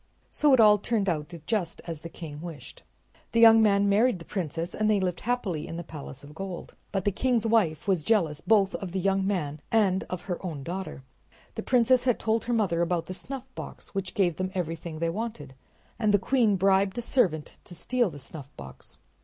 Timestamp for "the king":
2.01-2.41